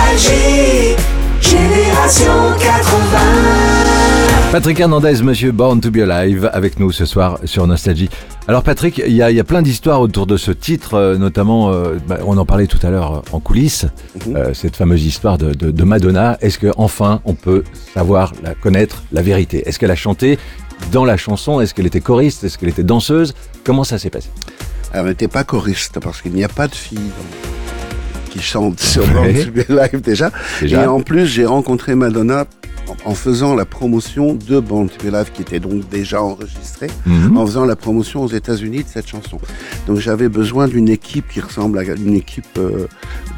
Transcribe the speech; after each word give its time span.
Nostalgie, 0.00 0.96
génération 1.40 2.32
80. 2.58 4.52
Patrick 4.52 4.78
Hernandez, 4.80 5.22
monsieur 5.22 5.50
Born 5.52 5.80
to 5.80 5.90
be 5.90 5.98
Alive, 5.98 6.50
avec 6.52 6.78
nous 6.78 6.92
ce 6.92 7.06
soir 7.06 7.38
sur 7.44 7.66
Nostalgie. 7.66 8.10
Alors 8.48 8.62
Patrick, 8.62 9.02
il 9.06 9.12
y, 9.14 9.22
a- 9.22 9.30
il 9.30 9.36
y 9.36 9.40
a 9.40 9.44
plein 9.44 9.62
d'histoires 9.62 10.02
autour 10.02 10.26
de 10.26 10.36
ce 10.36 10.50
titre, 10.50 10.94
euh, 10.94 11.16
notamment, 11.16 11.70
euh, 11.72 11.96
bah, 12.06 12.18
on 12.26 12.36
en 12.36 12.44
parlait 12.44 12.66
tout 12.66 12.78
à 12.86 12.90
l'heure 12.90 13.16
euh, 13.16 13.20
en 13.32 13.40
coulisses, 13.40 13.86
euh, 14.34 14.52
cette 14.54 14.76
fameuse 14.76 15.04
histoire 15.06 15.38
de, 15.38 15.54
de- 15.54 15.70
de 15.70 15.84
Madonna. 15.84 16.36
Est-ce 16.42 16.58
que 16.58 16.72
enfin 16.76 17.20
on 17.24 17.34
peut 17.34 17.64
savoir, 17.94 18.32
la 18.42 18.54
connaître 18.54 19.02
la 19.10 19.22
vérité? 19.22 19.62
Est-ce 19.66 19.78
qu'elle 19.78 19.90
a 19.90 19.96
chanté 19.96 20.38
dans 20.92 21.04
la 21.06 21.16
chanson? 21.16 21.60
Est-ce 21.60 21.72
qu'elle 21.74 21.86
était 21.86 22.00
choriste? 22.00 22.44
Est-ce 22.44 22.58
qu'elle 22.58 22.68
était 22.68 22.82
danseuse? 22.84 23.34
Comment 23.64 23.84
ça 23.84 23.98
s'est 23.98 24.10
passé? 24.10 24.28
Elle 24.92 25.06
n'était 25.06 25.28
pas 25.28 25.44
choriste 25.44 25.98
parce 26.00 26.20
qu'il 26.20 26.32
n'y 26.32 26.44
a 26.44 26.48
pas 26.48 26.68
de 26.68 26.74
fille 26.74 26.98
dans- 26.98 27.49
qui 28.30 28.40
chante 28.40 28.80
sur 28.80 29.06
Born 29.08 29.32
to 29.34 29.50
Be 29.52 29.70
Alive 29.78 30.00
déjà. 30.00 30.30
Déjà 30.60 30.84
Et 30.84 30.86
en 30.86 31.00
plus, 31.00 31.26
j'ai 31.26 31.44
rencontré 31.44 31.94
Madonna 31.94 32.46
en, 33.04 33.14
faisant 33.14 33.54
la 33.54 33.64
promotion 33.64 34.34
de 34.34 34.58
Born 34.60 34.88
to 34.88 35.04
Be 35.04 35.14
Alive 35.14 35.30
qui 35.32 35.42
était 35.42 35.60
donc 35.60 35.88
déjà 35.88 36.22
enregistrée, 36.22 36.88
Mhm. 37.06 37.36
en 37.36 37.46
faisant 37.46 37.64
la 37.64 37.76
promotion 37.76 38.22
aux 38.22 38.28
États-Unis 38.28 38.84
de 38.84 38.88
cette 38.88 39.06
chanson. 39.08 39.38
Donc 39.86 39.98
j'avais 39.98 40.28
besoin 40.28 40.66
d'une 40.68 40.88
équipe 40.88 41.28
qui 41.28 41.40
ressemble 41.40 41.78
à 41.78 41.82
une 41.82 42.14
équipe 42.14 42.46
euh, 42.58 42.86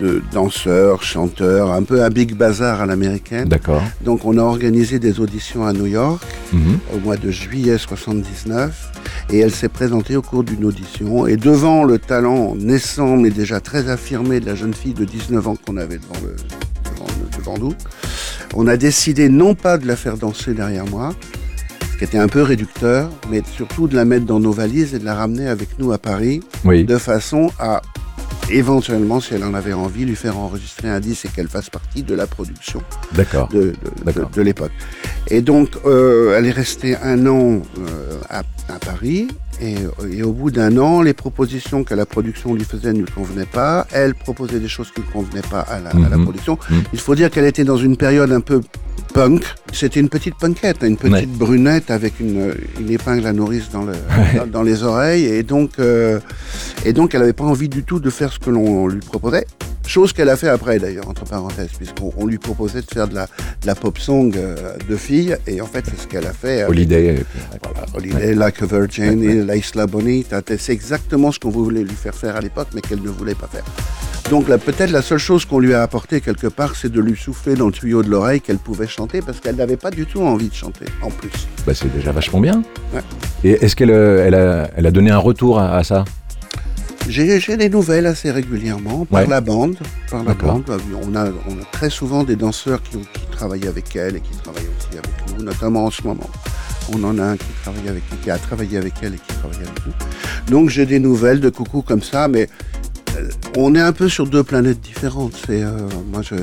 de 0.00 0.22
danseurs, 0.32 1.02
chanteurs, 1.02 1.72
un 1.72 1.82
peu 1.82 2.02
un 2.02 2.10
big 2.10 2.34
bazar 2.34 2.80
à 2.80 2.86
l'américaine. 2.86 3.48
D'accord. 3.48 3.82
Donc 4.04 4.24
on 4.24 4.36
a 4.38 4.42
organisé 4.42 4.98
des 4.98 5.20
auditions 5.20 5.66
à 5.66 5.72
New 5.72 5.86
York 5.86 6.20
Mhm. 6.52 6.78
au 6.94 6.98
mois 7.00 7.16
de 7.16 7.30
juillet 7.30 7.76
79 7.78 8.92
et 9.30 9.38
elle 9.40 9.50
s'est 9.54 9.68
présentée 9.68 10.16
au 10.16 10.22
cours 10.22 10.44
d'une 10.44 10.64
audition 10.64 11.26
et 11.26 11.36
devant 11.36 11.84
le 11.84 11.98
talent 11.98 12.54
naissant 12.56 13.16
mais 13.16 13.30
déjà 13.30 13.60
très 13.60 13.88
affirmé 13.90 14.40
de 14.40 14.46
la 14.46 14.54
jeune 14.54 14.72
fille 14.74 14.94
de 14.94 15.04
19 15.04 15.46
ans 15.48 15.56
qu'on 15.56 15.76
avait 15.76 15.98
devant, 15.98 16.14
le, 16.24 16.36
devant, 16.90 17.06
le- 17.06 17.36
devant 17.38 17.58
nous, 17.58 17.74
on 18.54 18.66
a 18.66 18.76
décidé 18.76 19.28
non 19.28 19.54
pas 19.54 19.76
de 19.78 19.86
la 19.86 19.96
faire 19.96 20.16
danser 20.16 20.54
derrière 20.54 20.86
moi, 20.86 21.14
ce 21.92 21.98
qui 21.98 22.04
était 22.04 22.18
un 22.18 22.28
peu 22.28 22.42
réducteur, 22.42 23.10
mais 23.30 23.42
surtout 23.54 23.88
de 23.88 23.94
la 23.96 24.04
mettre 24.04 24.24
dans 24.24 24.40
nos 24.40 24.52
valises 24.52 24.94
et 24.94 24.98
de 24.98 25.04
la 25.04 25.14
ramener 25.14 25.48
avec 25.48 25.78
nous 25.78 25.92
à 25.92 25.98
Paris 25.98 26.40
Oui. 26.64 26.84
de 26.84 26.96
façon 26.96 27.50
à 27.58 27.82
éventuellement, 28.50 29.20
si 29.20 29.34
elle 29.34 29.44
en 29.44 29.54
avait 29.54 29.72
envie, 29.72 30.04
lui 30.04 30.16
faire 30.16 30.38
enregistrer 30.38 30.88
un 30.88 31.00
disque 31.00 31.26
et 31.26 31.28
qu'elle 31.28 31.48
fasse 31.48 31.70
partie 31.70 32.02
de 32.02 32.14
la 32.14 32.26
production 32.26 32.80
D'accord. 33.14 33.48
de, 33.48 33.60
de- 33.60 33.74
D'accord. 34.04 34.30
de- 34.30 34.34
de 34.36 34.42
l'époque. 34.42 34.72
Et 35.28 35.40
donc, 35.42 35.70
euh, 35.84 36.36
elle 36.36 36.46
est 36.46 36.50
restée 36.52 36.96
un 36.96 37.26
an 37.26 37.62
euh, 37.78 38.18
à, 38.30 38.40
à 38.68 38.78
Paris. 38.78 39.28
Et, 39.60 39.74
et 40.12 40.22
au 40.22 40.32
bout 40.32 40.52
d'un 40.52 40.78
an, 40.78 41.02
les 41.02 41.14
propositions 41.14 41.82
que 41.82 41.92
la 41.92 42.06
production 42.06 42.54
lui 42.54 42.62
faisait 42.64 42.92
ne 42.92 43.00
lui 43.00 43.10
convenaient 43.12 43.44
pas. 43.44 43.86
Elle 43.92 44.14
proposait 44.14 44.60
des 44.60 44.68
choses 44.68 44.92
qui 44.92 45.00
ne 45.00 45.06
convenaient 45.06 45.42
pas 45.50 45.60
à 45.62 45.80
la, 45.80 45.90
à 45.90 46.08
la 46.08 46.16
Mhm. 46.16 46.22
production. 46.22 46.58
Mhm. 46.70 46.82
Il 46.92 47.00
faut 47.00 47.16
dire 47.16 47.28
qu'elle 47.30 47.44
était 47.46 47.64
dans 47.64 47.76
une 47.76 47.96
période 47.96 48.30
un 48.30 48.40
peu 48.40 48.60
punk. 49.08 49.42
C'était 49.72 50.00
une 50.00 50.08
petite 50.08 50.36
punkette, 50.36 50.78
une 50.82 50.96
petite 50.96 51.12
Ouais. 51.12 51.26
brunette 51.26 51.90
avec 51.90 52.20
une, 52.20 52.54
une 52.80 52.90
épingle 52.90 53.26
à 53.26 53.32
nourrice 53.32 53.70
dans, 53.70 53.82
le, 53.84 53.92
dans, 54.36 54.46
dans 54.46 54.62
les 54.62 54.82
oreilles. 54.82 55.24
Et 55.26 55.42
donc, 55.42 55.72
euh, 55.78 56.20
et 56.84 56.92
donc 56.92 57.14
elle 57.14 57.20
n'avait 57.20 57.32
pas 57.32 57.44
envie 57.44 57.68
du 57.68 57.82
tout 57.84 58.00
de 58.00 58.10
faire 58.10 58.32
ce 58.32 58.38
que 58.38 58.50
l'on 58.50 58.86
lui 58.88 59.00
proposait. 59.00 59.46
Chose 59.86 60.12
qu'elle 60.12 60.28
a 60.28 60.36
fait 60.36 60.48
après 60.50 60.78
d'ailleurs, 60.78 61.08
entre 61.08 61.24
parenthèses, 61.24 61.70
puisqu'on 61.74 62.12
on 62.18 62.26
lui 62.26 62.36
proposait 62.36 62.82
de 62.82 62.86
faire 62.92 63.08
de 63.08 63.14
la, 63.14 63.24
de 63.24 63.66
la 63.66 63.74
pop 63.74 63.98
song 63.98 64.30
euh, 64.36 64.54
de 64.86 64.96
filles. 64.96 65.34
Et 65.46 65.62
en 65.62 65.66
fait, 65.66 65.82
c'est 65.86 65.98
ce 65.98 66.06
qu'elle 66.06 66.26
a 66.26 66.32
fait. 66.34 66.60
avec- 66.60 66.68
Holiday. 66.68 67.14
puis- 67.14 67.40
voilà, 67.62 67.86
Holiday, 67.94 68.34
Like 68.34 68.60
a 68.62 68.66
Virgin, 68.66 69.22
et 69.22 69.42
La 69.44 69.56
Isla 69.56 69.86
Bonita. 69.86 70.42
C'est 70.58 70.72
exactement 70.74 71.32
ce 71.32 71.38
qu'on 71.38 71.48
voulait 71.48 71.84
lui 71.84 71.94
faire 71.94 72.14
faire 72.14 72.36
à 72.36 72.40
l'époque, 72.42 72.68
mais 72.74 72.82
qu'elle 72.82 73.00
ne 73.00 73.08
voulait 73.08 73.34
pas 73.34 73.48
faire. 73.50 73.64
Donc 74.30 74.44
peut-être 74.46 74.90
la 74.90 75.00
seule 75.00 75.18
chose 75.18 75.46
qu'on 75.46 75.58
lui 75.58 75.72
a 75.72 75.82
apporté 75.82 76.20
quelque 76.20 76.48
part, 76.48 76.76
c'est 76.76 76.92
de 76.92 77.00
lui 77.00 77.16
souffler 77.16 77.54
dans 77.54 77.66
le 77.66 77.72
tuyau 77.72 78.02
de 78.02 78.10
l'oreille 78.10 78.42
qu'elle 78.42 78.58
pouvait 78.58 78.86
chanter, 78.86 79.22
parce 79.22 79.40
qu'elle 79.40 79.56
n'avait 79.56 79.78
pas 79.78 79.90
du 79.90 80.04
tout 80.04 80.20
envie 80.20 80.48
de 80.50 80.54
chanter, 80.54 80.84
en 81.02 81.08
plus. 81.10 81.30
Bah, 81.66 81.72
c'est 81.74 81.90
déjà 81.94 82.12
vachement 82.12 82.40
bien. 82.40 82.62
Ouais. 82.94 83.00
Et 83.42 83.52
est-ce 83.64 83.74
qu'elle 83.74 83.90
euh, 83.90 84.26
elle 84.26 84.34
a, 84.34 84.70
elle 84.76 84.86
a 84.86 84.90
donné 84.90 85.10
un 85.10 85.18
retour 85.18 85.58
à, 85.58 85.76
à 85.76 85.82
ça? 85.84 86.04
J'ai 87.08 87.38
des 87.56 87.70
nouvelles 87.70 88.04
assez 88.04 88.30
régulièrement 88.30 89.06
par 89.06 89.22
Ouais. 89.22 89.26
la 89.26 89.40
bande. 89.40 89.78
Par 90.10 90.22
la 90.22 90.34
bande. 90.34 90.64
On, 91.02 91.14
a, 91.16 91.24
on 91.48 91.52
a 91.58 91.64
très 91.72 91.88
souvent 91.88 92.22
des 92.22 92.36
danseurs 92.36 92.82
qui, 92.82 92.98
ont- 92.98 93.06
qui 93.14 93.24
travaillent 93.30 93.66
avec 93.66 93.96
elle 93.96 94.16
et 94.16 94.20
qui 94.20 94.36
travaillent 94.36 94.68
aussi 94.78 94.98
avec 94.98 95.38
nous, 95.38 95.42
notamment 95.42 95.86
en 95.86 95.90
ce 95.90 96.02
moment. 96.02 96.28
On 96.92 97.02
en 97.04 97.18
a 97.18 97.22
un 97.22 97.36
qui 97.38 97.46
travaille 97.62 97.88
avec 97.88 98.02
qui 98.22 98.30
a 98.30 98.36
travaillé 98.36 98.76
avec 98.76 98.92
elle 99.02 99.14
et 99.14 99.18
qui 99.18 99.34
travaille 99.38 99.56
avec 99.56 99.86
nous. 99.86 99.92
Donc 100.50 100.68
j'ai 100.68 100.84
des 100.84 100.98
nouvelles 100.98 101.40
de 101.40 101.48
coucou 101.48 101.80
comme 101.80 102.02
ça, 102.02 102.28
mais 102.28 102.42
euh, 102.42 102.46
on 103.56 103.74
est 103.74 103.80
un 103.80 103.92
peu 103.92 104.08
sur 104.08 104.26
deux 104.26 104.42
planètes 104.42 104.80
différentes. 104.80 105.32
C'est 105.46 105.62
euh, 105.62 105.70
moi 106.12 106.22
je, 106.22 106.34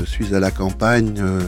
je 0.00 0.04
suis 0.04 0.34
à 0.34 0.40
la 0.40 0.50
campagne. 0.50 1.14
euh, 1.18 1.40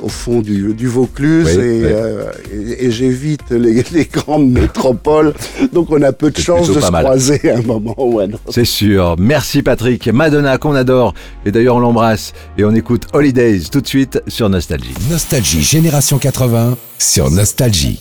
au 0.00 0.08
fond 0.08 0.38
du, 0.42 0.74
du 0.74 0.86
Vaucluse 0.86 1.44
Oui, 1.48 1.52
et, 1.54 1.56
oui. 1.58 1.82
euh, 1.86 2.30
et- 2.54 2.84
et 2.86 2.90
j'évite 2.92 3.50
les, 3.50 3.82
les 3.92 4.04
grandes 4.04 4.48
métropoles, 4.48 5.34
donc 5.72 5.90
on 5.90 6.00
a 6.02 6.12
peu 6.12 6.30
de 6.30 6.36
C'est 6.36 6.44
chance 6.44 6.66
plutôt 6.66 6.78
de 6.78 6.84
se 6.86 6.90
mal. 6.92 7.02
croiser 7.02 7.50
à 7.50 7.58
un 7.58 7.62
moment 7.62 7.96
ou 7.98 8.20
à 8.20 8.22
un 8.22 8.28
autre. 8.32 8.40
C'est 8.50 8.64
sûr. 8.64 9.16
Merci 9.18 9.62
Patrick. 9.62 10.06
Madonna 10.06 10.56
qu'on 10.56 10.76
adore. 10.76 11.14
Et 11.44 11.50
d'ailleurs 11.50 11.74
on 11.74 11.80
l'embrasse. 11.80 12.32
Et 12.56 12.64
on 12.64 12.72
écoute 12.76 13.08
Holidays 13.12 13.62
tout 13.72 13.80
de 13.80 13.88
suite 13.88 14.22
sur 14.28 14.48
Nostalgie. 14.48 14.94
Nostalgie 15.10 15.62
Génération 15.64 16.18
80 16.18 16.76
sur 17.00 17.28
Nostalgie. 17.32 18.00